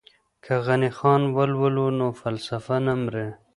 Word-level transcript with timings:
که 0.43 0.53
غني 0.65 0.89
خان 0.97 1.21
ولولو 1.35 1.87
نو 1.99 2.07
فلسفه 2.21 2.75
نه 2.85 2.93
مري. 3.03 3.27